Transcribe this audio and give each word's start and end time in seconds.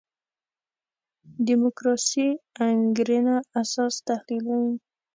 دیموکراسي 1.45 2.27
انګېرنه 2.65 3.35
اساس 3.61 3.93
تحلیلوي. 4.07 4.73